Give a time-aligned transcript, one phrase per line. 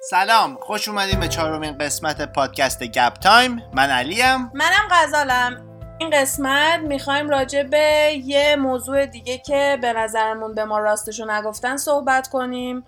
[0.00, 3.62] سلام خوش اومدیم به چهارمین قسمت پادکست گپ تایم.
[3.74, 4.50] من علیم.
[4.54, 5.64] منم غزالم.
[5.98, 11.76] این قسمت می‌خوایم راجع به یه موضوع دیگه که به نظرمون به ما راستشو نگفتن
[11.76, 12.84] صحبت کنیم.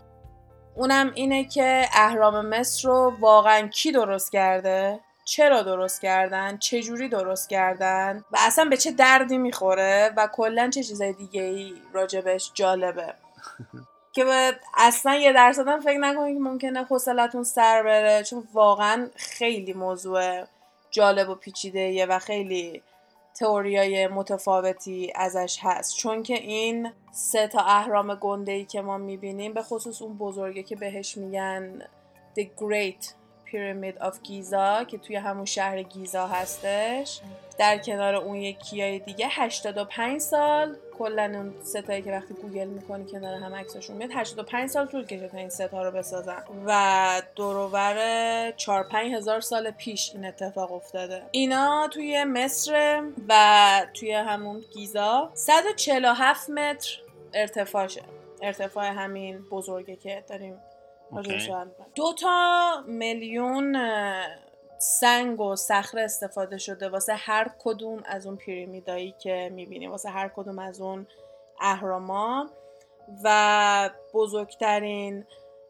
[0.74, 7.48] اونم اینه که اهرام مصر رو واقعا کی درست کرده؟ چرا درست کردن؟ چجوری درست
[7.48, 13.14] کردن؟ و اصلا به چه دردی می‌خوره؟ و کلا چه چیزای دیگه ای راجبش جالبه.
[14.12, 20.44] که اصلا یه درصد فکر نکنید که ممکنه حوصلتون سر بره چون واقعا خیلی موضوع
[20.90, 22.82] جالب و پیچیده و خیلی
[23.34, 25.96] تئوریای متفاوتی ازش هست.
[25.96, 30.62] چون که این سه تا اهرام گنده ای که ما می‌بینیم به خصوص اون بزرگه
[30.62, 31.82] که بهش میگن
[32.38, 33.19] The Great
[33.50, 37.20] Pyramid of Giza که توی همون شهر گیزا هستش.
[37.58, 40.76] در کنار اون یکی دیگه 85 سال.
[40.98, 45.26] کلا اون ستایی که وقتی گوگل می‌کنی کنار هم عکسشون میاد 85 سال طول کشید
[45.26, 46.42] تا این ستا رو بسازن.
[46.66, 51.22] و دورور 4 5 هزار سال پیش این اتفاق افتاده.
[51.30, 57.00] اینا توی مصر و توی همون گیزا 147 متر
[57.34, 58.02] ارتفاعشه.
[58.42, 60.58] ارتفاع همین بزرگه که داریم
[61.94, 63.76] دو تا میلیون
[64.78, 70.28] سنگ و صخره استفاده شده واسه هر کدوم از اون پیرامیدایی که می‌بینیم واسه هر
[70.28, 71.06] کدوم از اون
[71.60, 72.50] اهراما
[73.24, 75.24] و بزرگترین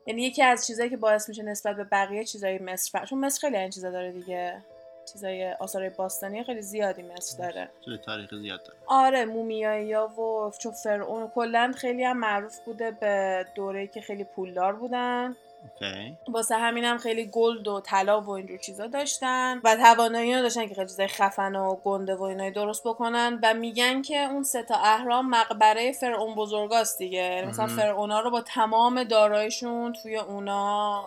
[0.06, 3.56] یعنی یکی از چیزایی که باعث میشه نسبت به بقیه چیزای مصر چون مصر خیلی
[3.56, 4.64] این چیزا داره دیگه.
[5.12, 7.70] چیزای آثار باستانی خیلی زیادی مصر داره.
[7.84, 8.78] توی تاریخ زیاد داره.
[8.86, 14.24] آره مومیایی ها و چون فرعون کلا خیلی هم معروف بوده به دوره که خیلی
[14.24, 15.36] پولدار بودن.
[15.64, 16.30] okay.
[16.32, 20.74] واسه همینم هم خیلی گلد و طلا و اینجور چیزا داشتن و توانایی داشتن که
[20.74, 24.74] خیلی چیزای خفن و گنده و اینای درست بکنن و میگن که اون سه تا
[24.74, 27.18] اهرام مقبره فرعون بزرگاست دیگه.
[27.18, 31.04] یعنی مثلا فرعونا رو با تمام دارایشون توی اونا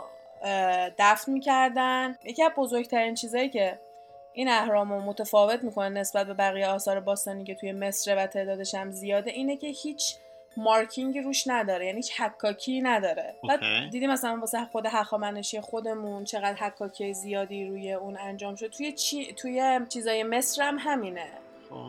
[0.97, 2.17] دفن می‌کردن.
[2.23, 3.80] یکی از بزرگترین چیزایی که
[4.33, 8.75] این اهرام رو متفاوت می‌کنه نسبت به بقیه آثار باستانی که توی مصر و تعدادش
[8.75, 10.16] هم زیاده اینه که هیچ
[10.57, 13.35] مارکینگی روش نداره یعنی هیچ حکاکی نداره.
[13.50, 13.59] بعد
[13.91, 18.67] دیدیم مثلا واسه خود هخامنشی خودمون چقدر حکاکی زیادی روی اون انجام شد.
[18.67, 19.34] توی چی...
[19.34, 21.28] توی چیزای مصر هم همینه.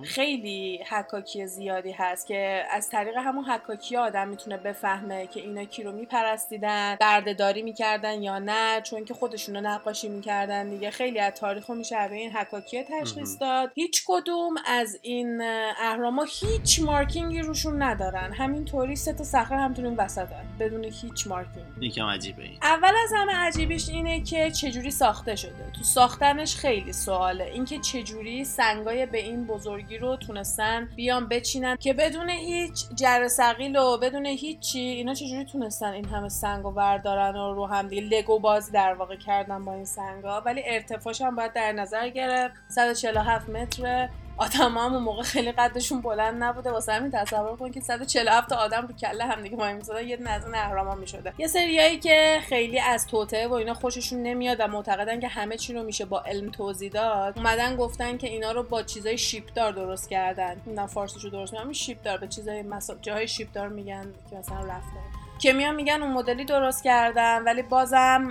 [0.05, 5.83] خیلی حکاکی زیادی هست که از طریق همون حکاکی آدم می‌تونه بفهمه که اینا کی
[5.83, 10.91] رو میپرستیدن بردهداری می‌کردن یا نه چون که خودشونو نقاشی می‌کردن دیگه.
[10.91, 13.73] خیلی از تاریخ میشه به این حکاکی تشخیص داد.
[13.75, 15.41] هیچ کدوم از این
[15.79, 18.33] اهراما هیچ مارکینگی روشون ندارن.
[18.33, 21.67] همینطوری سه تا صخره همطوری این وسطن بدون هیچ مارکینگ.
[21.81, 22.59] یکم عجیبه این.
[22.63, 25.71] اول از همه عجیبش اینه که چجوری ساخته شده.
[25.77, 27.45] تو ساختنش خیلی سواله.
[27.45, 33.29] اینکه چجوری سنگای به این بزرگ بزرگی رو تونستن بیان بچینن که بدون هیچ جر
[33.77, 38.03] و بدون هیچی اینا چجوری تونستن این همه سنگ و بردارن و رو هم دیگه
[38.03, 42.55] لگو بازی در واقع کردن با این سنگا؟ ولی ارتفاعش هم باید در نظر گرفت.
[42.69, 46.71] 147 متر آدم هم موقع خیلی قدشون بلند نبوده.
[46.71, 50.17] واسه همین تصور کن که 147 تا آدم رو کله هم دیگه وای میسادن یه
[50.17, 51.33] نظر اهراما می‌شده.
[51.39, 55.75] یه سریایی که خیلی از توته و اینا خوششون نمیاد و معتقدن که همه چی
[55.75, 60.11] رو میشه با علم توضیح داد اومدن گفتن که اینا رو با چیزای شیپدار درست
[60.11, 60.61] کردن.
[60.67, 62.95] نه فارسیشو درست میگم شیپدار به چیزای مسا...
[63.03, 68.31] جاهای شیپدار میگن که مثلا رفته که میان میگن اون مدلی درست کردن ولی بازم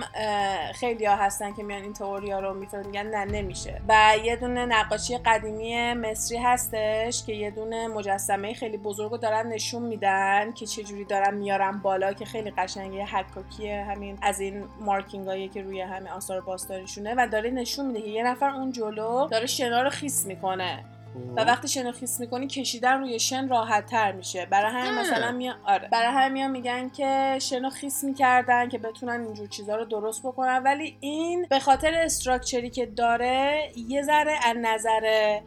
[0.74, 3.80] خیلی ها هستن که میان این تئوری ها رو میفرن میگن نه نمیشه.
[3.88, 9.46] و یه دونه نقاشی قدیمی مصری هستش که یه دونه مجسمه خیلی بزرگ رو دارن
[9.46, 15.26] نشون میدن که چجوری دارن میارن بالا که خیلی قشنگه حکاکیه همین از این مارکینگ
[15.26, 19.28] هایی که روی همین آثار باستانیشونه و داره نشون میده که یه نفر اون جلو
[19.30, 20.84] داره شنا رو خیس می‌کنه.
[21.14, 21.48] و خب.
[21.48, 24.46] وقتی شن خیس می‌کنی کشیدن روی شن راحت تر میشه.
[24.46, 25.88] برای همین مثلا میان آره.
[25.88, 30.62] برای همین میگن که شن خیس می‌کردن که بتونن اینجور چیزا رو درست بکنن.
[30.62, 35.40] ولی این به خاطر استراکچری که داره یه ذره از نظر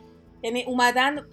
[0.43, 1.25] یعنی اومدن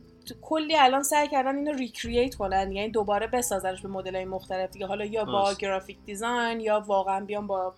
[0.42, 2.72] کلی الان سعی کردن اینو ریکرییت کنن.
[2.72, 4.86] یعنی دوباره بسازنش به مدل مختلف دیگه.
[4.86, 7.74] حالا یا با گرافیک دیزاین یا واقعا بیان با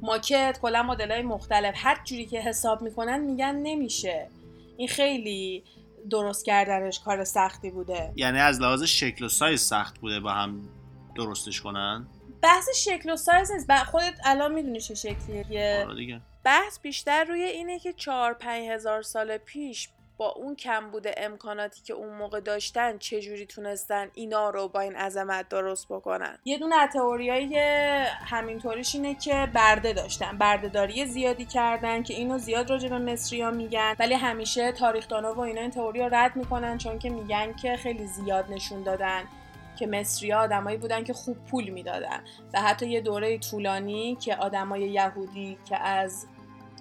[0.00, 1.74] ماکت کلا مدل های مختلف.
[1.76, 4.28] هر جوری که حساب می‌کنن میگن نمیشه.
[4.76, 5.64] این خیلی
[6.10, 8.12] درست کردنش کار سختی بوده.
[8.16, 10.68] یعنی از لحاظ شکل و سایز سخت بوده با هم
[11.16, 12.06] درستش کنن؟
[12.42, 13.84] بحث شکل و سایز نیست.
[13.84, 15.84] خودت الان می‌دونی چه شکلیه.
[15.86, 16.20] آره دیگه.
[16.44, 21.82] بحث بیشتر روی اینه که چهار پنج هزار سال پیش با اون کم بوده امکاناتی
[21.82, 26.86] که اون موقع داشتن چجوری تونستن اینا رو با این عظمت درست بکنن؟ یه دونه
[26.86, 27.58] تئوریای
[28.26, 33.94] همینطوریش اینه که برده داشتن بردهداری زیادی کردن که اینو زیاد راجع به مصریا میگن
[33.98, 38.06] ولی همیشه تاریخدانا و اینا این تئوری رو رد می‌کنن چون که میگن که خیلی
[38.06, 39.22] زیاد نشون دادن
[39.78, 42.20] که مصری آدمایی بودن که خوب پول می‌دادن
[42.54, 46.26] و حتی یه دوره طولانی که آدمای یهودی که از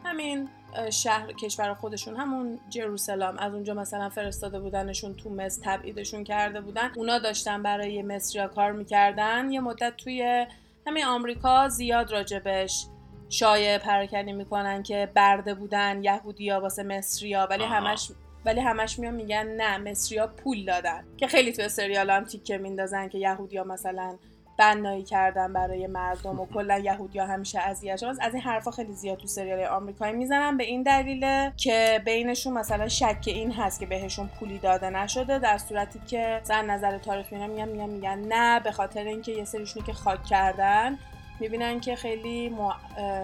[0.05, 0.49] همین
[0.89, 6.91] شهر کشور خودشون همون جروسلم از اونجا مثلا فرستاده بودنشون تو مصر تبعیدشون کرده بودن.
[6.95, 9.51] اونا داشتن برای مصریا کار می‌کردن.
[9.51, 10.47] یه مدت توی
[10.87, 12.85] همین آمریکا زیاد راجبش
[13.29, 17.47] شایع پراکنی می‌کنن که برده بودن یهودیا واسه مصریا.
[17.49, 18.11] ولی همش
[18.45, 21.05] ولی همش میان میگن نه مصریا پول دادن.
[21.17, 24.17] که خیلی تو سریال هم تیکه میندازن که یهودیا مثلا
[24.57, 29.27] بنایی کردن برای مردم و کلا یهودیا همیشه اذیت از این حرفا خیلی زیاد تو
[29.27, 30.57] سریال آمریکایی می‌زنن.
[30.57, 35.57] به این دلیله که بینشون مثلا شک این هست که بهشون پولی داده نشده در
[35.57, 39.93] صورتی که زن نظر تاریخی میگن میگن میگن نه به خاطر اینکه یه سریشونی که
[39.93, 40.97] خاک کردن
[41.39, 42.55] می‌بینن که خیلی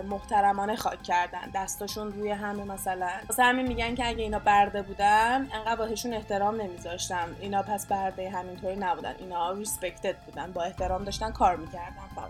[0.09, 1.51] محترمانه خاک کردن.
[1.53, 3.09] دستاشون روی همه مثلا.
[3.29, 8.29] واسه همین میگن که اگه اینا برده بودن انقدر باهشون احترام نمیذاشتن اینا پس برده
[8.29, 9.15] همینطوری نبودن.
[9.19, 10.51] اینا ریسپکتد بودن.
[10.51, 12.29] با احترام داشتن کار می‌کردن فقط.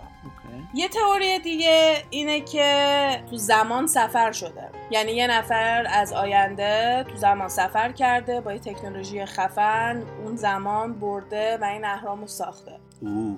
[0.74, 4.70] یه تئوری دیگه اینه که تو زمان سفر شده.
[4.92, 11.00] یعنی یه نفر از آینده تو زمان سفر کرده با یه تکنولوژی خفن اون زمان
[11.00, 12.72] برده و این اهرامو ساخته.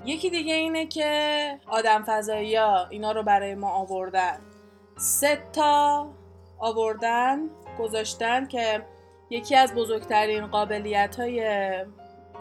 [0.06, 4.39] یکی دیگه اینه که آدم فضایی ها اینا رو برای ما آوردن.
[4.98, 6.07] سه تا
[6.57, 7.50] آوردن
[7.80, 8.86] گذاشتن که
[9.30, 11.42] یکی از بزرگترین قابلیت های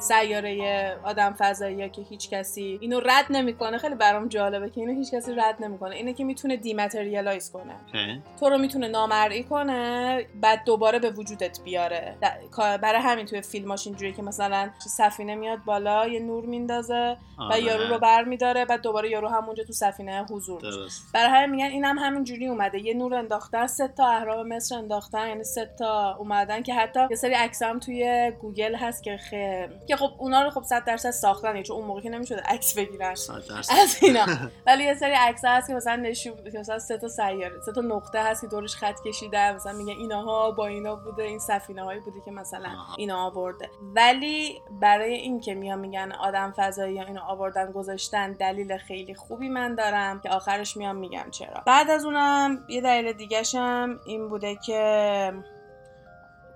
[0.03, 3.79] سیاره آدم فضایی که هیچ کسی اینو رد نمی‌کنه.
[3.79, 5.97] خیلی برام جالبه که اینو هیچ کسی رد نمی‌کنه.
[5.97, 7.75] اینه که می‌تونه دیماتریالایز کنه.
[8.41, 12.17] تو رو می‌تونه نامرئی کنه بعد دوباره به وجودت بیاره.
[12.59, 17.63] برای همین توی فیلماش اینجوری که مثلا سفینه میاد بالا یه نور میندازه و آره.
[17.63, 20.63] یارو رو بر میداره بعد دوباره یارو همونجا تو سفینه حضور
[21.15, 22.79] برای همین میگن اینم هم همین جوری اومده.
[22.79, 27.17] یه نور انداختن سه تا اهرام مصر انداختن یعنی سه تا اومدن که حتی یه
[27.17, 31.11] سری عکس هم توی گوگل هست که خیلی که خب اونا رو خب 100 درصد
[31.11, 33.11] ساختن چون اون موقع که نمی‌شد عکس بگیرن.
[33.71, 34.27] از اینا.
[34.67, 38.23] ولی یه سری عکس هست که مثلا نشون مثلا سه تا سیاره سه تا نقطه
[38.23, 42.21] هست که دورش خط کشیده مثلا میگه اینها با اینا بوده این سفینه هایی بوده
[42.25, 42.69] که مثلا
[42.99, 43.71] اینا آورده.
[43.97, 49.49] ولی برای این که میان میگن آدم فضایی یا اینو آوردن گذاشتن دلیل خیلی خوبی
[49.49, 51.63] من دارم که آخرش میام میگم چرا.
[51.67, 53.43] بعد از اونم یه دلیل دیگه
[54.07, 55.33] این بوده که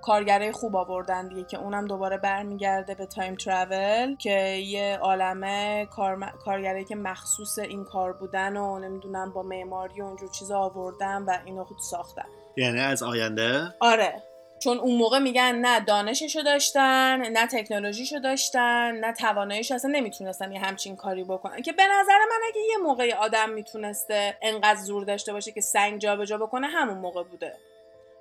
[0.06, 6.32] کارگرای خوب آوردن دیگه که اونم دوباره برمیگرده به تایم ترافل که یه عالمه کار...
[6.44, 11.38] کارگرایی که مخصوص این کار بودن و نمی‌دونم با معماری و اونجور چیزا آوردن و
[11.44, 12.24] اینو خود ساختن.
[12.56, 14.22] یعنی از آینده؟ آره.
[14.62, 20.60] چون اون موقع میگن نه دانششو داشتن نه تکنولوژیشو داشتن نه تواناییش اصلا نمی‌تونستن یه
[20.60, 21.62] همچین کاری بکنن.
[21.62, 26.00] که به نظر من اگه یه موقعی آدم می‌تونسته انقدر زور داشته باشه که سنگ
[26.00, 27.52] جابجا بکنه همون موقع بوده.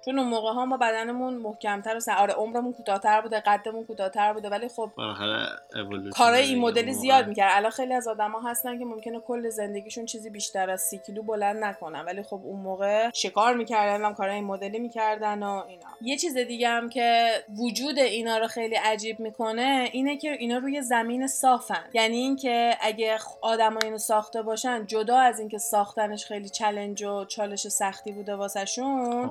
[0.06, 2.16] چون اون موقع ها ما بدنمون محکمتر و سر...
[2.18, 4.92] آره عمرمون کوتاهتر بوده قدمون کوتاهتر بوده ولی خب
[6.13, 7.52] کارای این مدلی زیاد می‌کرد.
[7.54, 11.63] الان خیلی از آدما هستن که ممکنه کل زندگیشون چیزی بیشتر از سی کیلو بلند
[11.63, 15.86] نکنن ولی خب اون موقع شکار می‌کردن هم کارای این مدلی می‌کردن و اینا.
[16.02, 20.81] یه چیز دیگه هم که وجود اینا رو خیلی عجیب می‌کنه اینه که اینا روی
[20.81, 21.84] زمین صافن.
[21.94, 27.68] یعنی اینکه اگه آدما اینو ساخته باشن جدا از اینکه ساختنش خیلی چلنج و چالش
[27.68, 29.30] سختی بوده واسهشون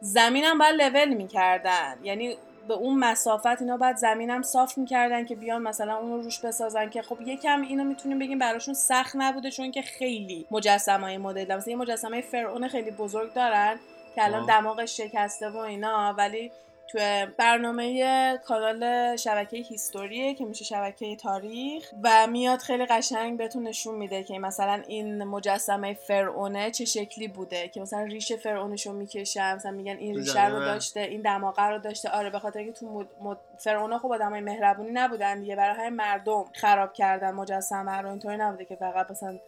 [0.00, 1.98] زمینم باید لول می‌کردن.
[2.02, 2.36] یعنی
[2.68, 6.90] به اون مسافت اینا باید زمینم صاف می‌کردن که بیان مثلا اون رو روش بسازن
[6.90, 11.56] که خب یکم اینو می‌تونیم بگیم براشون سخت نبوده چون که خیلی مجسمه های مدل
[11.56, 13.78] مثلا یه مجسمه فرعون خیلی بزرگ دارن
[14.14, 16.52] که الان دماغش شکسته و اینا ولی
[16.88, 16.98] تو
[17.36, 24.24] برنامه کانال شبکه هیستوریه که میشه شبکه تاریخ و میاد خیلی قشنگ بهتون نشون میده
[24.24, 29.70] که مثلا این مجسمه فرعونه چه شکلی بوده که مثلا ریشه فرعونش رو می‌کشن مثلا
[29.70, 32.08] میگن این ریشه رو داشته این دماغه رو داشته.
[32.10, 33.06] آره به خاطر اینکه تو مد...
[33.20, 33.38] مد...
[33.58, 38.76] فرعونا خب آدمای مهربونی نبودن دیگه برای مردم خراب کردن مجسمه رو اینطوری نبوده که
[38.76, 39.38] فقط مثلا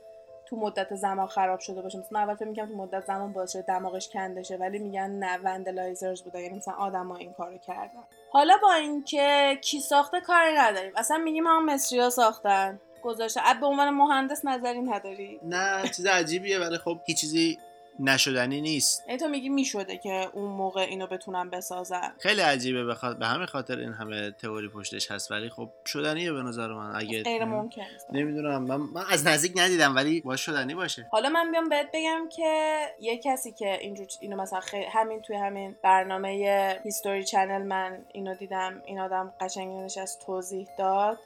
[0.51, 1.99] تو مدت زمان خراب شده باشه.
[1.99, 5.39] مثلا اول فکر میگم تو مدت زمان باعث شده دماغش کنده شه ولی میگن نه
[5.45, 6.43] وندلایزرز بوده.
[6.43, 8.03] یعنی مثلا آدما این کارو کردن.
[8.33, 10.93] حالا با اینکه کی ساخته کاری نداریم.
[10.97, 12.81] اصلا میگیم هم مصریا ساختن.
[13.03, 13.41] گذاشته.
[13.61, 16.59] به عنوان مهندس نظری نداری؟ نه چیز عجیبیه.
[16.59, 17.59] ولی خب هیچ چیزی
[18.01, 19.05] نشدنی نیست.
[19.09, 23.47] ای تو میگی می‌شده که اون موقع اینو بتونن بسازن خیلی عجیبه بخواد به همین
[23.47, 25.31] خاطر این همه تئوری پشتش هست.
[25.33, 26.93] ولی خب شدنیه به نظر من.
[26.97, 28.63] اگه غیر ممکن نمی‌دونم.
[28.63, 31.09] من, من از نزدیک ندیدم ولی باید شدنی باشه.
[31.11, 35.37] حالا من بیام بهت بگم که یه کسی که اینجور اینو مثلا خیلی همین توی
[35.37, 38.83] همین برنامه History Channel من اینو دیدم.
[38.85, 41.19] این آدم قشنگ نشست توضیح داد.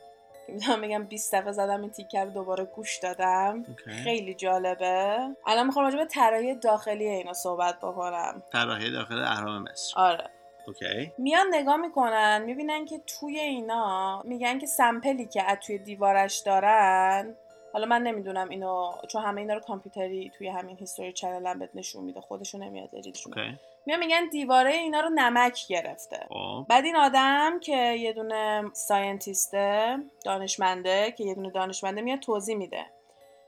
[0.49, 3.65] می‌تونم بگم 20 دفعه زدم این تیکه رو دوباره گوش دادم.
[4.05, 5.19] خیلی جالبه.
[5.47, 8.43] الان می‌خوام راجع به طراحی داخلی اینا صحبت بکنم.
[8.53, 9.93] طراحی داخل اهرام مصر.
[9.97, 10.31] آره.
[10.67, 11.13] okay.
[11.19, 16.39] میان نگاه می‌کنن می‌بینن که توی اینا میگن که sample ی که از توی دیوارش
[16.39, 17.37] دارن
[17.75, 21.71] حالا من نمی‌دونم اینو چون همه اینا رو کامپیوتری توی همین History Channel هم بهت
[21.75, 23.59] نشون میده خودشون نمیاد اجیدشون okay.
[23.87, 26.27] میان میگن دیواره اینا رو نمک گرفته.
[26.29, 26.67] خب.
[26.69, 32.57] بعد این آدم که یه دونه scientist ه دانشمنده که یه دونه دانشمنده میاد توضیح
[32.57, 32.87] میده.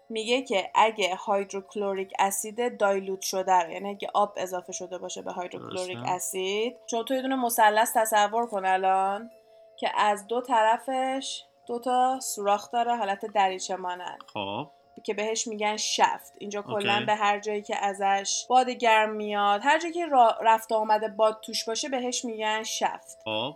[0.08, 5.32] میگه که اگه hydrochloric acid dilute شده رو یعنی اگه آب اضافه شده باشه به
[5.32, 5.98] hydrochloric.
[6.06, 9.30] acid چون تو یه دونه مثلث تصور کن الان
[9.76, 14.18] که از دو طرفش دو تا سوراخ داره حالت دریچه مانند.
[14.34, 14.66] خب.
[15.02, 16.32] که بهش میگن شفت.
[16.38, 17.04] اینجا کلا.
[17.06, 20.06] به هر جایی که ازش باد گرم میاد هر جایی که
[20.42, 23.18] رفت آمده باد توش باشه بهش میگن شفت.
[23.24, 23.54] خب.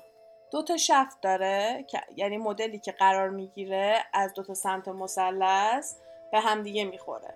[0.51, 5.95] دو تا شفت داره که یعنی مدلی که قرار می‌گیره از دو تا سمت مثلث
[6.33, 7.35] به همدیگه می‌خوره.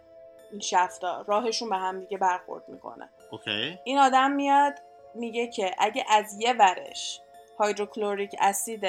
[0.51, 1.25] این شفتا.
[1.29, 3.09] راهشون به همدیگه برخورد می‌کنه.
[3.31, 3.79] اوکی.
[3.85, 4.75] این آدم میاد
[5.15, 7.21] میگه که اگه از یه ورش
[7.59, 8.85] هایدروکلوریک اسید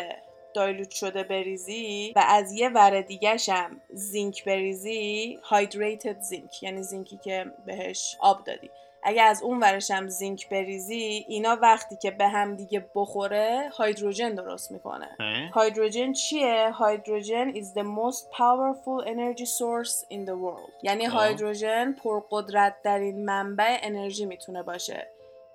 [0.56, 7.18] دایلوت شده بریزی و از یه ور دیگهش هم زینک بریزی هایدریتد زینک یعنی زینکی
[7.18, 8.70] که بهش آب دادی.
[9.08, 14.36] اگه از اون ورش هم زینک بریزی اینا وقتی که به هم دیگه بخوره هایدروژن
[14.36, 15.10] درست می‌کنه.
[15.54, 20.72] هایدروژن چیه؟ هایدروژن is the most powerful energy source in the world.
[20.84, 21.06] یعنی.
[21.06, 25.08] هایدروژن پرقدرت در این منبع انرژی می‌تونه باشه.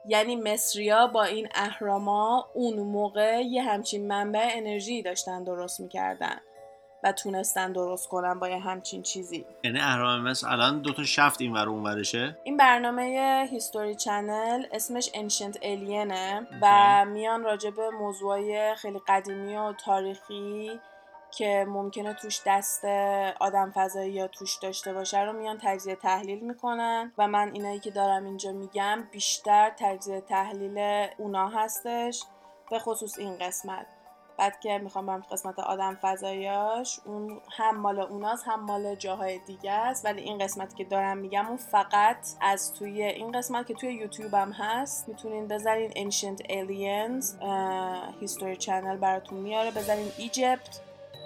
[0.07, 6.41] یعنی مصریا با این اهراما اون موقع یه همچین منبع انرژی داشتن درست می‌کردن
[7.05, 9.47] و تونستن درست کنن با یه همچین چیزی.
[9.65, 14.67] یعنی اهرام مصر الان دو تا شفت این ور اون ورشه؟ این برنامه هیستوری چنل
[14.73, 20.81] اسمش انشنت الینه و میان راجع به موضوعای خیلی قدیمی و تاریخی
[21.31, 22.85] که ممکنه توش دست
[23.41, 27.91] آدم فضایی یا توش داشته باشه رو میان تجزیه تحلیل می‌کنن و من اینایی که
[27.91, 32.25] دارم اینجا میگم بیشتر تجزیه تحلیل اونا هستش
[32.71, 33.87] به خصوص این قسمت.
[34.39, 39.73] بعد که می‌خوام برم قسمت آدم فضاییاش اون هم مال اوناست هم مال جاهای دیگه
[39.73, 40.05] است.
[40.05, 44.35] ولی این قسمتی که دارم میگم اون فقط از توی این قسمت که توی یوتیوب
[44.35, 45.09] هم هست.
[45.09, 47.45] می‌تونین بزنین Ancient Aliens
[48.21, 49.71] هیستوری چنل براتون میاره.
[49.71, 50.81] بزنین ایجپت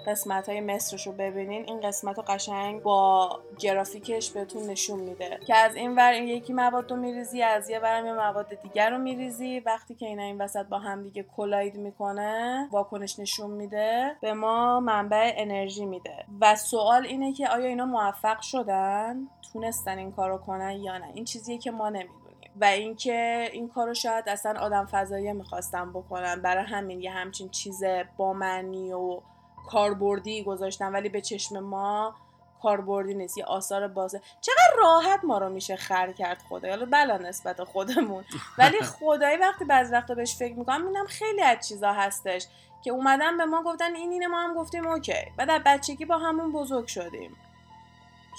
[0.07, 5.39] قسمت های مصرش رو ببینین این قسمت رو قشنگ با گرافیکش بهتون نشون میده.
[5.47, 8.99] که از این ور یکی مواد رو میریزی از یه ورم یه مواد دیگر رو
[8.99, 9.61] میریزی.
[9.61, 14.81] وقتی که اینا این وسط با هم دیگه کلاید می‌کنه واکنش نشون میده به ما
[14.81, 16.25] منبع انرژی میده.
[16.41, 21.25] و سوال اینه که آیا اینا موفق شدن؟ تونستن این کارو کنن یا نه؟ این
[21.25, 22.51] چیزیه که ما نمی‌دونیم.
[22.61, 26.43] و اینکه این کارو شاید اصلا آدم فضایی می‌خواستن بکنن.
[26.43, 27.83] برای همین یه همچین چیز
[28.17, 29.21] با معنی و
[29.67, 32.15] کاربردی گذاشتن ولی به چشم ما
[32.63, 34.21] کاربردی نیست یه آثار بازه.
[34.41, 38.25] چقدر راحت ما رو میشه خر کرد خدا حالا بلا نسبت خودمون.
[38.59, 42.47] ولی خدایی وقتی بعضی وقتا بهش فکر می‌کنم می‌بینم خیلی از چیزا هستش
[42.85, 45.13] که اومدن به ما گفتن این اینه ما هم گفتیم اوکی.
[45.37, 47.37] بعد از بچگی با همون بزرگ شدیم.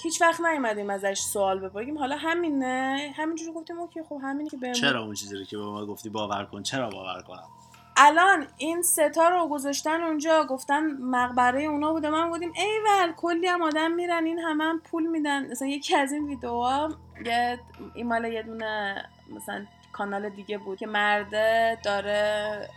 [0.02, 1.98] هیچ وقت نیومدیم ازش سوال بپرسیم.
[1.98, 5.86] حالا همینه؟ همینجوری گفتیم اوکی خب همینه که بهمون چرا اون چیزی که به ما
[5.86, 7.48] گفتی باور کن؟ چرا باور کنم؟
[7.96, 12.10] الان این ستا رو گذاشتن اونجا گفتن مقبره اونا بوده.
[12.10, 15.50] من گفتیم ایول کلی هم آدم میرن این همه هم پول میدن.
[15.50, 16.88] مثلا یکی از این ویدیوها
[17.24, 17.58] یه
[17.94, 19.04] این مال یه دونه
[19.36, 22.68] مثلا کانال دیگه بود که مرده داره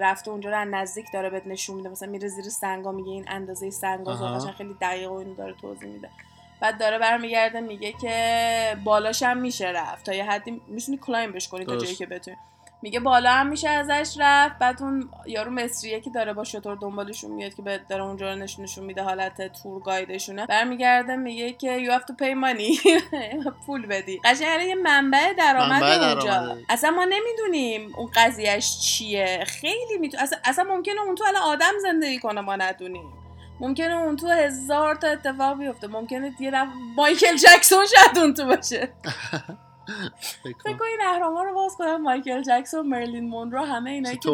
[0.00, 1.88] رفته اونجا رو از نزدیک داره بهت نشون میده.
[1.88, 6.08] مثلا میره زیر سنگا میگه این اندازه سنگا خیلی دقیق و اینو داره توضیح میده.
[6.60, 10.06] بعد داره برمیگرده میگه که بالاش هم میشه رفت.
[10.06, 11.76] تا یه حدی می‌تونی کلایمبش کنی تا.
[11.76, 12.36] جایی که بتونی.
[12.82, 14.58] میگه بالا هم میشه ازش رفت.
[14.58, 18.38] بعد اون یارو مصریه که داره با شطور دنبالشون میاد که به داره اونجا رو
[18.38, 20.46] نشونشون میده حالت تور گایدشونه.
[20.46, 23.00] برمیگرده میگه که you have to pay money.
[23.66, 24.20] پول بدی.
[24.24, 26.56] قشنگ یه منبع درآمد اونجا.
[26.68, 29.44] اصلا ما نمی‌دونیم اون قضیهش چیه.
[29.46, 30.18] خیلی میتو...
[30.20, 33.12] اصلا, اصلا ممکنه اون تو الان آدم زندگی کنه ما ندونیم.
[33.60, 35.86] ممکنه اون تو هزار تا اتفاق بیفته.
[35.86, 36.64] ممکنه یه
[36.96, 38.88] مایکل جکسون شاید اون تو باشه.
[40.42, 44.14] فکر فکر کن کن این اهراما رو باز کنم مایکل جکسون مرلین مونرو همه اینا
[44.14, 44.30] که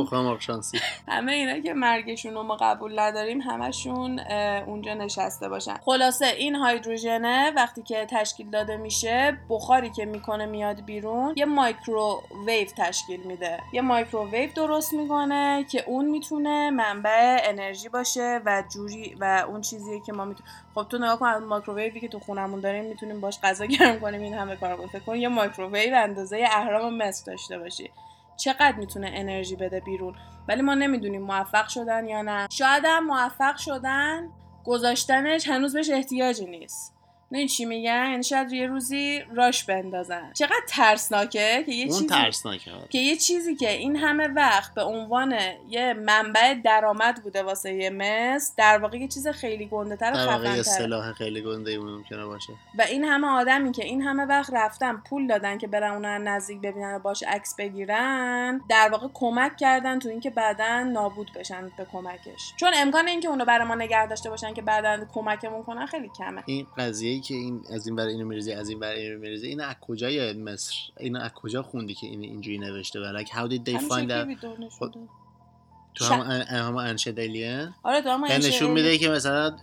[1.08, 4.20] همه اینا که مرگشون رو ما قبول نداریم همشون
[4.66, 5.76] اونجا نشسته باشن.
[5.84, 12.68] خلاصه این هایدروژنه وقتی که تشکیل داده میشه بخاری که می‌کنه میاد بیرون یه مایکروویو
[12.76, 13.60] تشکیل میده.
[13.72, 20.00] یه مایکروویو درست می‌کنه که اون می‌تونه منبع انرژی باشه و جوری و اون چیزیه
[20.00, 23.38] که ما می‌تونیم خب تو نگاه کن از مایکروویوی که تو خونمون داریم می‌تونیم باش
[23.42, 27.58] غذا گرم کنیم این همه کار کنیم فکر کن یه مایکروویو اندازه اهرام مصر داشته
[27.58, 27.90] باشی.
[28.36, 30.14] چقدر می‌تونه انرژی بده بیرون؟
[30.48, 32.48] ولی ما نمی‌دونیم موفق شدن یا نه.
[32.50, 34.28] شاید هم موفق شدن
[34.64, 36.95] گذاشتنش هنوز بهش احتیاجی نیست.
[37.32, 40.32] نه چی میگن؟ یعنی شاید یه روزی راش بندازن.
[40.32, 42.88] چقدر ترسناکه که یه اون چیزی ترسناکه آره.
[42.90, 45.34] که یه چیزی که این همه وقت به عنوان
[45.68, 50.14] یه منبع درآمد بوده واسه یه مصر در واقع یه چیز خیلی گنده تر و
[50.14, 50.62] در واقع یه.
[50.62, 52.52] سلاح خیلی گنده ممکنه باشه.
[52.78, 56.22] و این همه آدمی که این همه وقت رفتن پول دادن که برن اونو از
[56.24, 61.70] نزدیک ببینن و باش عکس بگیرن در واقع کمک کردن تو اینکه بعدا نابود بشن
[61.76, 62.52] به کمکش.
[62.56, 66.42] چون امکان اینکه اونو برای ما نگه داشته باشن که بعدا کمکمون کنن خیلی کمه.
[66.46, 69.46] این قضیه ای که این از این برای اینو میریزی از این برای اینو میریزی
[69.46, 73.48] این از کجای مصر؟ اینو از کجا خوندی که این اینجوری نوشته و like how
[73.50, 74.24] did they find ویدیو
[74.58, 74.94] نشون داد.
[75.94, 79.56] تو ش- همون همون انشد الین آره تو این نشون میده که مثلا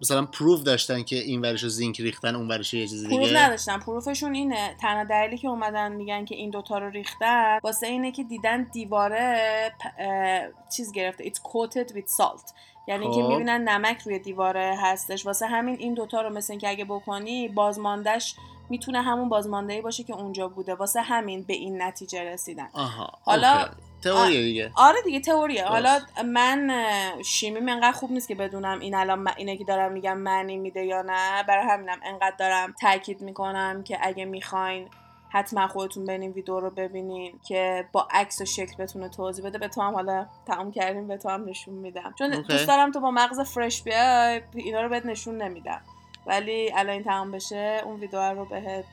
[0.00, 3.78] مثلا پروف داشتن که این ورشو زینک ریختن eون ورشو یه چیز پروف دیگه؟ نداشتن.
[3.78, 8.22] پروفشون اینه تنها دلیلی که اومدن میگن که این دوتا رو ریختن واسه اینه که
[8.24, 10.40] دیدن دیواره پ- اه،
[10.76, 11.24] چیز گرفته.
[11.24, 12.52] It's coated with salt.
[12.88, 13.28] یعنی که خب.
[13.28, 15.26] می‌بینن نمک روی دیواره هستش.
[15.26, 18.34] واسه همین این دوتا رو مثل اینکه اگه بکنی بازماندهش
[18.70, 20.74] می‌تونه همون بازمانده باشه که اونجا بوده.
[20.74, 22.68] واسه همین به این نتیجه رسیدن.
[22.72, 23.70] آها حالا- اوکی.
[24.02, 24.72] تئوریه دیگه.
[24.74, 25.64] آره دیگه تئوریه.
[25.64, 30.18] حالا من اه، شیمیم انقدر خوب نیست که بدونم این الان اینه که دارم میگم
[30.18, 31.42] معنی میده یا نه.
[31.48, 34.88] برای همینم انقدر دارم تاکید می‌کنم که اگه می‌خواین
[35.32, 39.58] حتما خودتون برین ویدیو رو ببینین که با عکس و شکل بتونه توضیح بده.
[39.58, 42.14] به تو هم حالا تموم کردیم به تو هم نشون میدم.
[42.18, 42.30] چون.
[42.30, 45.80] دوست دارم تو با مغز فرش بیای اینا رو بهت نشون نمیدم.
[46.26, 48.84] ولی الان این تمام بشه اون ویدیو رو بهت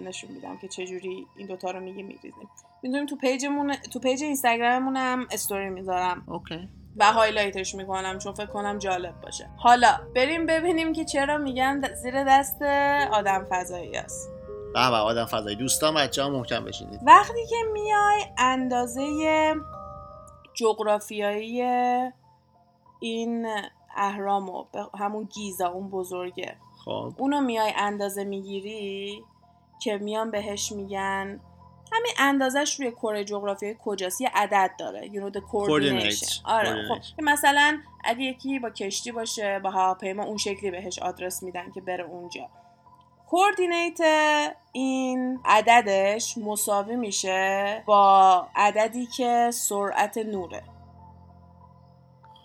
[0.00, 2.48] نشون میدم که چجوری این دوتا رو میگی میریزیم.
[2.82, 6.24] می‌دونیم تو page مون تو page اینستاگراممون هم استوری می‌ذارم.
[6.26, 6.68] okay.
[6.96, 9.48] و highlight ش می‌کنم چون فکر کنم جالب باشه.
[9.56, 12.62] حالا بریم ببینیم که چرا میگن زیر دست
[13.12, 14.30] آدم فضایی است
[14.74, 15.56] به به آدم فضایی.
[15.56, 17.00] دوستان بچه ها محکم بشینید.
[17.06, 19.02] وقتی که میای اندازه
[20.54, 21.62] جغرافیایی
[23.00, 23.46] این
[23.96, 26.56] اهرامو به همون گیزا اون بزرگه.
[26.84, 27.12] خب.
[27.18, 29.24] اونو میای اندازه می‌گیری
[29.82, 31.40] که میان بهش میگن
[31.92, 35.08] همین اندازش روی کره جغرافیایی کجاست؟ یه عدد داره.
[35.08, 36.24] You know the coordination.
[36.24, 36.40] Coordinates.
[36.44, 37.22] آره خب.
[37.22, 42.04] مثلا اگه یکی با کشتی باشه با هواپیما اون شکلی بهش آدرس میدن که بره
[42.04, 42.48] اونجا.
[43.30, 44.00] کوردینیت
[44.72, 50.62] این عددش مساوی میشه با عددی که سرعت نوره.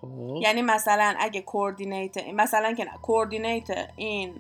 [0.02, 0.36] خب.
[0.42, 4.36] یعنی مثلا اگه کوردینیت مثلا که کوردینیت این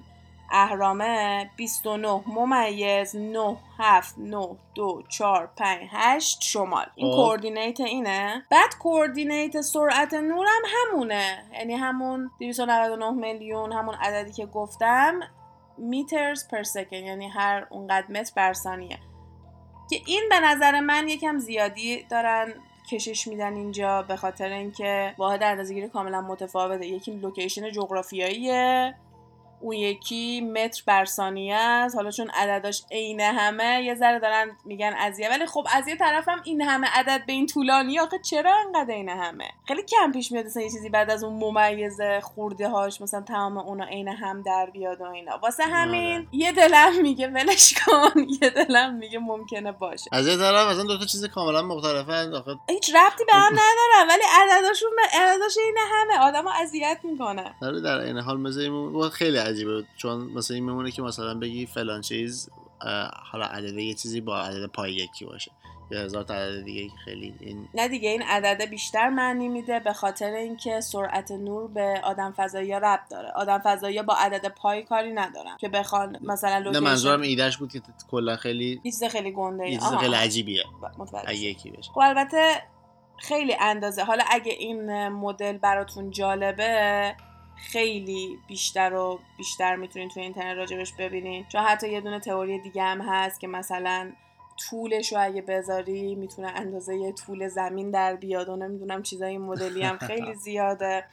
[0.52, 6.86] اهرامه 29 ممیز 9 7 9 2 4 5 8 شمال.
[6.96, 7.16] این خب.
[7.16, 8.46] کوردینیت اینه.
[8.52, 11.46] بعد کوردینیت سرعت نور هم همونه.
[11.54, 15.20] یعنی همون 299 میلیون همون عددی که گفتم
[15.78, 17.04] میترز پر سکند.
[17.04, 19.00] یعنی هر اونقدر متر بر ثانیه.
[19.90, 22.54] که این به نظر من یکم زیادی دارن
[22.86, 26.88] کشش میدن اینجا به خاطر اینکه واحد اندازه‌گیری کاملا متفاوته.
[26.88, 28.96] یکی لوکیشن جغرافیاییه.
[29.66, 31.96] اون یکی متر بر ثانیه است.
[31.96, 36.42] حالا چون عدداش عین همه یه ذره دارن میگن ازیه ولی خب از یه طرفم
[36.44, 40.46] این همه عدد به این طولانی آخه چرا انقدر این همه؟ خیلی کم پیش میاد
[40.46, 44.70] مثلا یه چیزی بعد از اون ممیزه خورده هاش مثلا تمام اونا عین هم در
[44.74, 45.40] بیاد و اینا.
[45.44, 46.28] واسه همین آره.
[46.32, 48.20] یه دلم میگه ولش کن.
[48.42, 50.10] یه دلم میگه ممکنه باشه.
[50.12, 54.10] از یه طرف مثلا دو تا چیز کاملا مختلفن آخه هیچ ربطی به هم ندارم
[54.10, 56.20] ولی عدداشون عدداش این همه.
[56.28, 59.84] آدمو اذیت می‌کنه آره در این حال میمونه- خیلی عجیبه.
[59.98, 62.50] چون مثلا این میمونه که مثلا بگی فلان چیز
[63.32, 65.52] حالا عدد یه چیزی با عدد پای یکی باشه.
[65.92, 69.94] یا هزار تا عدد دیگه خیلی این نه دیگه این عدد بیشتر معنی میده به
[69.94, 73.32] خاطر اینکه سرعت نور به آدم فضایی ربط داره.
[73.36, 77.72] آدم فضایی با عدد پای کاری ندارن که بخوان مثلا نه لوکیشن منظورم ایدهش بود
[77.72, 80.64] که کلا خیلی چیز خیلی گنده یه چیز خیلی عجیبیه.
[81.32, 81.92] یکی بشه.
[81.92, 82.62] خب البته
[83.18, 84.04] خیلی اندازه.
[84.04, 87.16] حالا اگه این مدل براتون جالبه
[87.56, 91.46] خیلی بیشتر و بیشتر می‌تونین توی اینترنت راجبش ببینین.
[91.52, 94.12] چون حتی یه دونه تئوری دیگه هم هست که مثلا
[94.70, 99.82] طولش رو اگه بذاری می‌تونه اندازه طول زمین در بیاد و نمی‌دونم چیزای این مدلی
[99.82, 101.06] هم خیلی زیاده.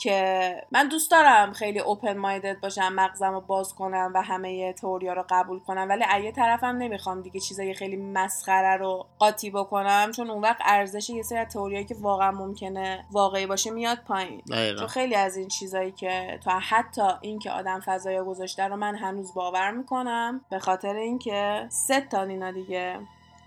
[0.00, 5.12] که من دوست دارم خیلی اوپن مایندد باشم مغزم رو باز کنم و همه تئوریا
[5.12, 5.86] رو قبول کنم.
[5.88, 10.60] ولی از یه طرفم نمی‌خوام دیگه چیزای خیلی مسخره رو قاطی بکنم چون اون وقت
[10.64, 14.42] ارزش یه سری از تئوریایی که واقعا ممکنه واقعی باشه میاد پایین.
[14.78, 19.34] چون خیلی از این چیزایی که تا حتی اینکه آدم فضایا گذاشته رو من هنوز
[19.34, 23.00] باور می‌کنم به خاطر اینکه سه تا اینا دیگه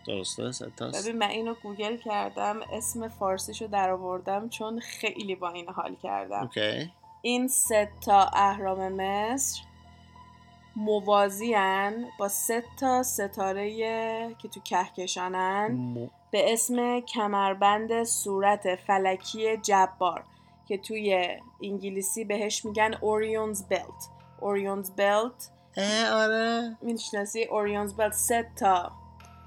[0.07, 5.69] درسته؟ ستاست ببین من اینو گوگل کردم اسم فارسیشو در آوردم چون خیلی با این
[5.69, 6.41] حال کردم.
[6.41, 6.91] okay.
[7.21, 9.61] این سه تا اهرام مصر
[10.75, 15.67] موازیان با سه تا ستاره که تو کهکشانن.
[15.71, 20.23] م- به اسم کمربند صورت فلکی جبار
[20.67, 21.27] که توی
[21.63, 24.09] انگلیسی بهش میگن Orion's Belt
[24.41, 25.49] Orion's Belt
[26.13, 26.77] آره.
[26.81, 28.91] می‌شناسی؟ Orion's Belt سه تا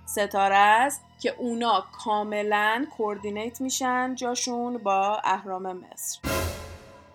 [0.06, 6.18] ستاره است که اونا کاملا coordinate میشن جاشون با اهرام مصر.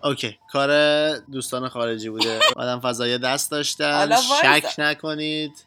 [0.04, 0.72] okay کار
[1.18, 2.40] دوستان خارجی بوده.
[2.56, 4.16] آدم فضایی دست داشتن.
[4.42, 5.66] شک نکنید.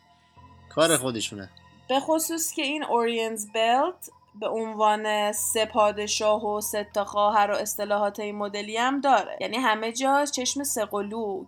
[0.68, 1.50] کار خودشونه.
[1.88, 4.10] به خصوص که این Orion's Belt
[4.40, 9.37] به عنوان سه پادشاه و سه تا خواهر و اصطلاحات این مدلی هم داره.
[9.40, 11.44] یعنی همه جا چشم سقلو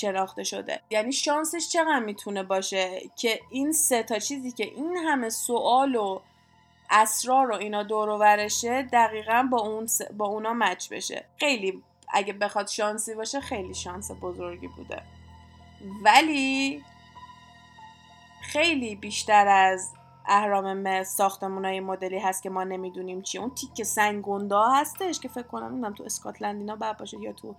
[0.00, 0.80] شناخته شده.
[0.90, 6.20] یعنی شانسش چقدر می‌تونه باشه که این سه تا چیزی که این همه سوال و
[6.90, 11.24] اسرار و اینا دور و برشه دقیقا با اون س- با اونا مچ بشه.
[11.36, 11.82] خیلی
[12.12, 15.02] اگه بخواد شانسی باشه خیلی شانس بزرگی بوده.
[16.04, 16.84] ولی
[18.42, 19.92] خیلی بیشتر از
[20.26, 23.38] اهرام مصر ساختمونای مدلی هست که ما نمی‌دونیم چی.
[23.38, 27.54] اون تیکه سنگ گنده‌ها هستش که فکر کنم نمی‌دونم تو اسکاتلند اینا باشه یا تو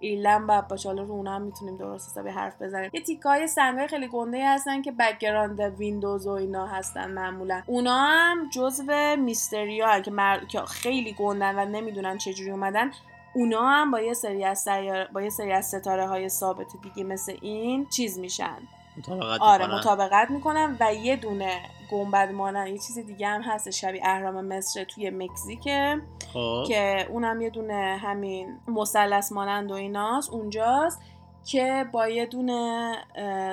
[0.00, 2.90] ایرلند باشه حالا رو اونا هم می‌تونیم درست حسابی حرف بزنیم.
[2.92, 7.62] یه تیکه های سنگای خیلی گنده هستن که background Windows و اینا هستن معمولا.
[7.66, 10.38] اونا هم جزو mystery ا که, مر...
[10.44, 12.90] که خیلی گندن و نمی‌دونن چجوری اومدن
[13.34, 15.04] اونا هم با یه سری از سیار...
[15.04, 18.58] با یه سری از ستاره های ثابت دیگه مثل این چیز میشن.
[18.98, 19.78] مطابقت آره می‌کنن.
[19.78, 24.84] مطابقت می‌کنم و یه دونه گنبد مانند یه چیز دیگه هم هست شبیه اهرام مصر
[24.84, 26.64] توی مکزیکه خب.
[26.68, 31.00] که اونم یه دونه همین مثلث مانند و ایناست اونجاست.
[31.46, 32.92] که با یه دونه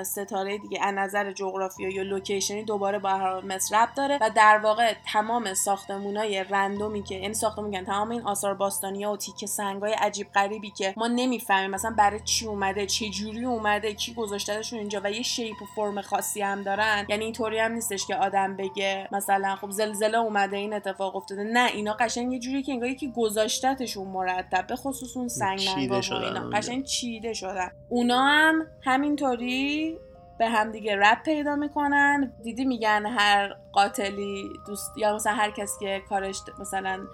[0.02, 4.94] ستاره دیگه از نظر جغرافیا یا لوکیشنی دوباره با مصر ربط داره و در واقع
[5.12, 10.26] تمام ساختمونای رندومی که یعنی ساختمون میگن تمام این آثار باستانی و تیکه سنگای عجیب
[10.34, 15.10] غریبی که ما نمی‌فهمیم مثلا برای چی اومده چه جوری اومده کی گذاشتهشون اینجا و
[15.10, 17.06] یه شیپ و فرم خاصی هم دارن.
[17.08, 21.42] یعنی اینطوری هم نیستش که آدم بگه مثلا خب زلزله اومده این اتفاق افتاده.
[21.44, 26.50] نه اینا قشنگ یه جوری که انگار یکی گذاشتتشون مرتب به خصوص اون سنگ اینا.
[26.52, 27.70] قشنگ چیده شدن.
[27.94, 29.98] اونا هم همینطوری
[30.38, 32.32] به همدیگه رب پیدا می‌کنن.
[32.42, 37.06] دیدی میگن هر قاتلی دوست یا مثلا هر کسی که کارش مثلا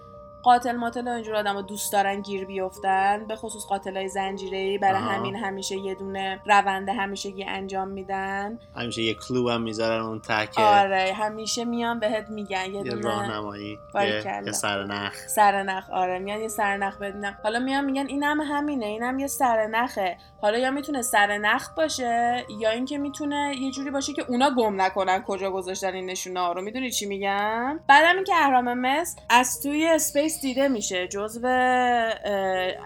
[0.43, 5.03] قاتل ماتل و اینجور آدم دوست دارن گیر بیفتن به خصوص قاتل های زنجیره برای
[5.03, 5.11] آها.
[5.11, 8.59] همین همیشه یه دونه روند همیشگی انجام میدن.
[8.77, 12.83] همیشه یه کلو هم می‌ذارن اون ته که آره همیشه میان بهت میگن یه یه
[12.83, 13.79] دونه راهنمایی.
[13.95, 15.15] یه- یه سرنخ.
[15.15, 20.17] سرنخ آره میان یه سرنخ بدینم حالا میان میگن اینم همینه اینم یه سرنخه.
[20.43, 25.23] حالا یا می‌تونه سرنخ باشه یا اینکه می‌تونه یه جوری باشه که اونا گم نکنن
[25.23, 26.63] کجا گذاشتن این نشونه ها رو.
[26.63, 31.47] می‌دونی چی میگم؟ بعدم اینکه اهرام مصر از توی اسپیس دیده میشه جزو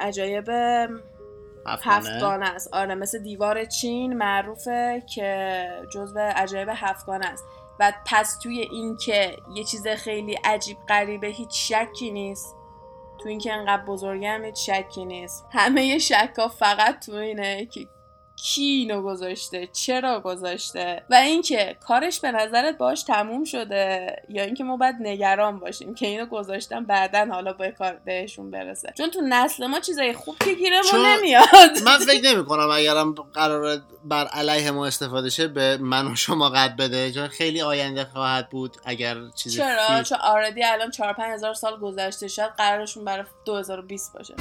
[0.00, 0.50] عجایب
[1.66, 2.74] هفتگانه است.
[2.74, 7.44] آره مثل دیوار چین معروفه که جزو عجایب هفتگانه است.
[7.80, 12.56] و پس توی این که یه چیز خیلی عجیب غریبه هیچ شکی نیست.
[13.22, 15.46] تو این که انقدر بزرگه هم هیچ شکی نیست.
[15.52, 17.80] همه شکا فقط تو اینه که
[18.44, 24.64] کی اینو گذاشته؟ چرا گذاشته؟ و اینکه کارش به نظرت باش تموم شده یا اینکه
[24.64, 28.92] ما باید نگران باشیم که اینو گذاشتن بعدا حالا به کار بهشون برسه.
[28.96, 31.78] چون تو نسل ما چیزای خوب که گیرمون نمیاد.
[31.86, 36.50] من فکر نمی کنم اگرم قرار بر علیه ما استفاده شه به من و شما
[36.50, 37.12] قد بده.
[37.12, 41.80] چون خیلی آینده خواهد بود اگر چیزی چرا؟ چون آردی الان 4 5 هزار سال
[41.80, 44.34] گذشته شاید قرارشون برای 2020 باشه.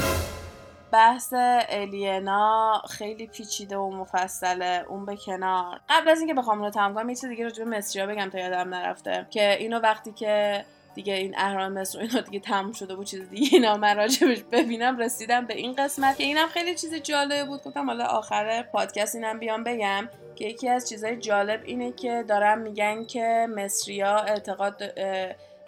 [0.93, 1.33] بحث
[1.69, 4.85] الینا خیلی پیچیده و مفصله.
[4.89, 5.79] اون به کنار.
[5.89, 8.39] قبل از اینکه بخوام رو تمام کنم یه چیز دیگه راجع به مصریا بگم تا
[8.39, 9.27] یادم نرفته.
[9.29, 13.29] که اینو وقتی که دیگه این اهرام مصر و اینا دیگه تموم شده بود چیز
[13.29, 17.63] دیگه اینا من راجبش ببینم رسیدم به این قسمت که اینم خیلی چیز جالبه بود.
[17.63, 22.59] گفتم حالا آخر پادکست اینم بیام بگم که یکی از چیزهای جالب اینه که دارن
[22.61, 24.81] میگن که مصریا اعتقاد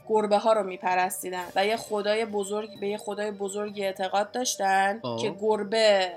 [0.09, 5.21] گربه ها رو میپرستیدن و یه خدای بزرگ به یه خدای بزرگی اعتقاد داشتن آه.
[5.21, 6.11] که گربه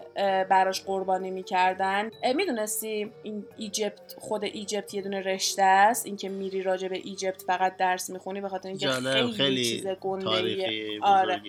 [0.50, 6.88] براش قربانی می‌کردن می‌دونستی این Egypt خود Egypt یه دونه رشته است اینکه میری راجع
[6.88, 10.28] به Egypt فقط درس می‌خونی به خاطر اینکه خیلی, خیلی چیز گنده
[11.02, 11.42] آره.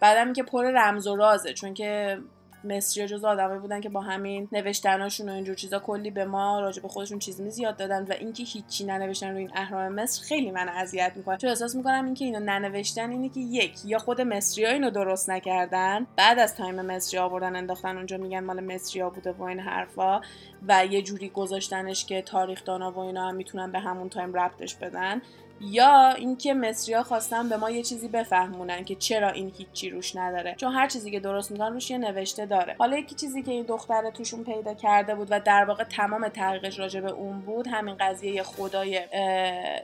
[0.00, 2.18] بعدم که پر رمز و رازه چون که
[2.64, 6.82] مصری جز آدمایی بودن که با همین نوشتناشون و اینجور چیزا کلی به ما راجع
[6.82, 10.50] به خودشون چیز میز یاد دادن و اینکه هیچی ننوشتن روی این اهرام مصر خیلی
[10.50, 14.66] من اذیت می‌کنه چون احساس می‌کنم اینکه اینو ننوشتن اینه که یک یا خود مصری
[14.66, 19.42] اینو درست نکردن بعد از time مصری آوردن انداختن اونجا میگن مال مصری بوده و
[19.42, 20.20] این حرفا
[20.68, 24.74] و یه جوری گذاشتنش که تاریخ دانا و اینا هم می‌تونن به همون تایم ربطش
[24.74, 25.22] بدن.
[25.70, 30.54] یا اینکه مصریا خواستن به ما یه چیزی بفهمونن که چرا این هیچی روش نداره.
[30.58, 32.76] چون هر چیزی که درست می‌کنن روش یه نوشته داره.
[32.78, 36.78] حالا یکی چیزی که این دختره توشون پیدا کرده بود و در واقع تمام تحقیقش
[36.78, 39.00] راجع به اون بود همین قضیه خدای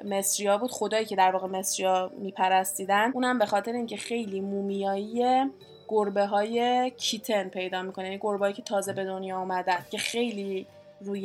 [0.04, 0.70] مصریا بود.
[0.70, 3.10] خدایی که در واقع مصریا میپرستیدن.
[3.14, 5.50] اونم به خاطر اینکه خیلی مومیاییه
[5.88, 8.04] گربه های کیتن پیدا می‌کنه.
[8.04, 10.66] یعنی گربه که تازه به دنیا آمدن که خیلی
[11.00, 11.20] روی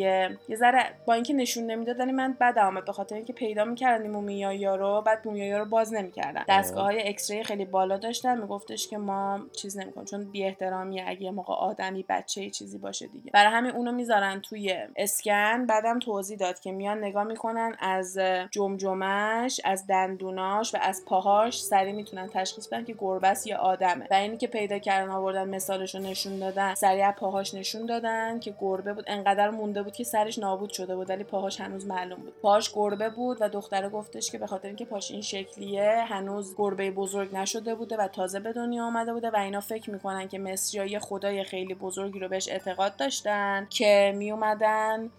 [0.49, 4.01] یه ذره با اینکه نشون نمی‌داد ولی من بد آمد به خاطر اینکه پیدا می‌کردن
[4.01, 6.43] این مومیایی رو بعد مومیایی رو باز نمی‌کردن.
[6.49, 11.31] دستگاه های اکسری خیلی بالا داشتن میگفتش که ما چیز نمی‌کنیم چون بی احترامیه اگه
[11.31, 13.31] موقع آدمی بچه چیزی باشه دیگه.
[13.31, 15.65] برای همین اونو می‌ذارن توی اسکن.
[15.65, 18.17] بعدم توضیح داد که میان نگاه می‌کنن از
[18.51, 24.07] جمجمش از دندوناش و از پاهاش سری می‌تونن تشخیص بدن که گربه یا آدمه.
[24.11, 28.55] و اینی که پیدا کردن آوردن مثالش رو نشون دادن سریع پاهاش نشون دادن که
[28.61, 29.05] گربه بود.
[29.07, 32.33] انقدر مونده بود که سرش نابود شده بود ولی پاهاش هنوز معلوم بود.
[32.41, 36.91] پاهاش گربه بود و دختره گفتش که به خاطر اینکه پاش این شکلیه هنوز گربه
[36.91, 40.99] بزرگ نشده بوده و تازه به دنیا آمده بوده و اینا فکر می‌کنن که مصریای
[40.99, 45.09] خدای خیلی بزرگی رو بهش اعتقاد داشتن که میومدن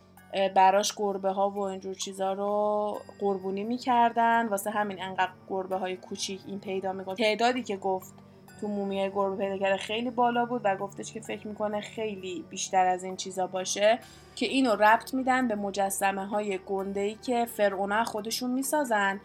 [0.55, 4.49] براش گربه ها و اینجور چیزا رو قربونی می‌کردن.
[4.49, 8.24] واسه همین انقدر گربه های کوچیک این پیدا می‌کنه تعدادی که گفت
[8.61, 12.87] تو مومیای گربه پیدا کرده خیلی بالا بود و گفتش که فکر می‌کنه خیلی بیشتر
[12.87, 13.99] از این چیزا باشه
[14.37, 19.21] که اینو ربط میدن به مجسمه های گنده ای که فرعونا خودشون می‌سازن.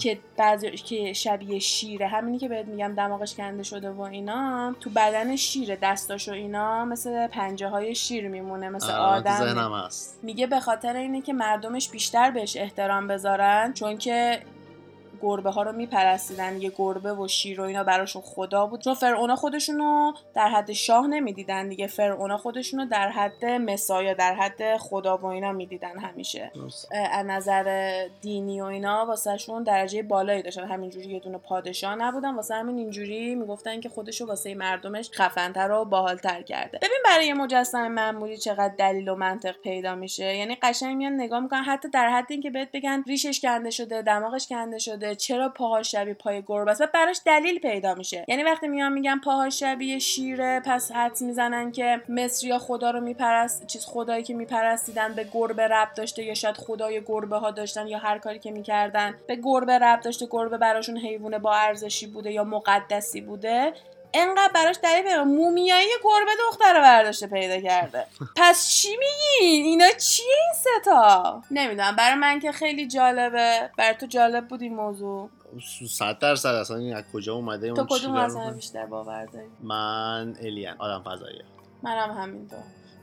[0.00, 2.06] که بعضی که شبیه شیره.
[2.08, 4.74] همینی که بهت میگم دماغش کنده شده و اینا.
[4.80, 9.88] تو بدن شیره دستاش و اینا مثل پنجه های شیر میمونه مثل آدم.
[10.22, 14.40] میگه به خاطر اینه که مردمش بیشتر بهش احترام بذارن چون که
[15.22, 18.80] گربه ها رو میپرستیدن یه گربه و شیر و اینا براشون خدا بود.
[18.80, 21.86] چون فرعونا خودشونو در حد شاه نمی‌دیدن دیگه.
[21.86, 26.50] فرعونا خودشونو در حد مسایا در حد خدا و اینا می‌دیدن همیشه.
[27.12, 30.64] از نظر دینی و اینا واسهشون درجه بالایی داشتن.
[30.64, 32.34] همینجوری یه دونه پادشاه نبودن.
[32.34, 36.78] واسه همین اینجوری می‌گفتن که خودشو واسه مردمش خفنتر و باحالتر کرده.
[36.78, 40.36] ببین برای مجسمه معمولی چقدر دلیل و منطق پیدا میشه.
[40.36, 41.62] یعنی قشنگ میان نگاه می‌کنن.
[41.64, 45.03] حتی در حد اینکه بهت بگن ریشش کنده شده دماغش کنده شده.
[45.14, 48.24] چرا پاهاش شبیه پای گربه است؟ و براش دلیل پیدا میشه.
[48.28, 53.66] یعنی وقتی میان میگن پاهاش شبیه شیره پس حدس می‌زنن که مصری خدا رو میپرست
[53.66, 57.98] چیز خدایی که میپرستیدن به گربه رب داشته یا شاید خدای گربه ها داشتن یا
[57.98, 59.14] هر کاری که می‌کردن.
[59.26, 63.72] به گربه رب داشته گربه براشون حیوان با ارزشی بوده یا مقدسی بوده.
[64.14, 68.06] انقدر براش دلیل پیدا مومیایی گربه دختر برداشته پیدا کرده.
[68.36, 71.96] پس چی میگین اینا چیه این ستا نمی‌دونم.
[71.96, 73.70] برای من که خیلی جالبه.
[73.78, 75.30] بر تو جالب بود این موضوع.
[75.90, 80.68] صد درصد اصلا این از کجا اومده؟ تو کدوم اصلا بیشتر باور داری؟ من الین
[80.78, 81.42] آدم فضایی
[81.82, 82.58] منم همینطور.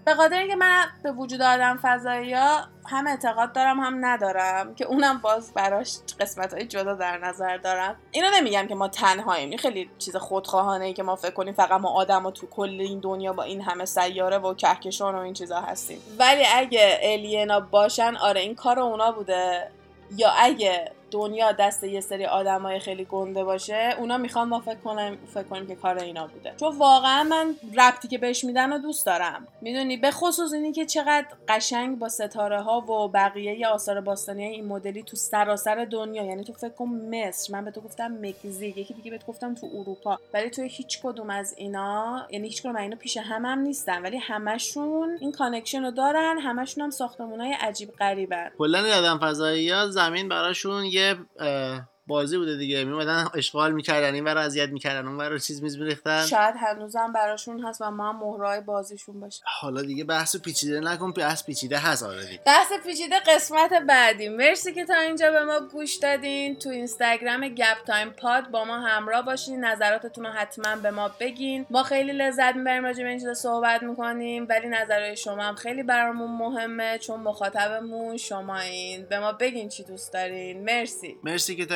[0.06, 4.86] به خاطر اینکه من به وجود آدم فضایی ها هم اعتقاد دارم هم ندارم که
[4.86, 7.96] اونم باز براش قسمت های جدا در نظر دارم.
[8.12, 11.82] اینو نمیگم که ما تنهاییم این خیلی چیز خودخواهانه ای که ما فکر کنیم فقط
[11.82, 15.34] ما آدم و تو کل این دنیا با این همه سیاره و کهکشان و این
[15.34, 15.98] چیزا هستیم.
[16.20, 19.72] ولی اگه الینا باشن آره این کار اونا بوده.
[20.16, 25.18] یا اگه دنیا دست یه سری آدمای خیلی گنده باشه اونا می‌خوان ما فکر کنیم
[25.34, 26.54] فکر کنیم که کار اینا بوده.
[26.60, 29.48] چون واقعا من ربطی که بهش میدن و دوست دارم.
[29.62, 34.68] می‌دونی؟ به خصوص اینی که چقدر قشنگ با ستاره ها و بقیه آثار باستانی این
[34.68, 38.94] مدلی تو سراسر دنیا یعنی تو فکر کن مصر من به تو گفتم مکزیک یکی
[38.94, 40.20] دیگه بهت گفتم تو اروپا.
[40.34, 44.02] ولی تو هیچ کدوم از اینا یعنی هیچ کدوم اینا پیش هم هم نیستن.
[44.02, 48.52] ولی همشون این connection رو دارن همشون هم ساختمونای عجیب غریبن.
[48.58, 52.84] کلا آدم فضایی ها زمین براشون یه یه, اه, بازی بوده دیگه.
[52.84, 56.26] میمدن اشغال می‌کردن این برای اذیت می‌کردن اون برای چیز میز میریختن.
[56.26, 59.42] شاید هنوزم براشون هست و ما هم مهرای بازیشون باشه.
[59.60, 62.04] حالا دیگه بحث پیچیده نکن بحث پیچیده هست.
[62.04, 64.30] already بحث پیچیده قسمت بعدی.
[64.30, 66.56] مرسی که تا اینجا به ما گوش دادین.
[66.56, 69.66] تو اینستاگرام گپ تایم پاد با ما همراه باشین.
[69.66, 71.66] نظراتتون رو حتما به ما بگین.
[71.70, 75.84] ما خیلی لذت می‌بریم راجع به این چیزا صحبت می‌کنیم ولی نظرهای شما هم خیلی
[75.84, 80.64] برامون مهمه چون مخاطبمون شما این به ما بگین چی دوست دارین.
[80.64, 81.18] مرسی.
[81.24, 81.76] مرسی که تا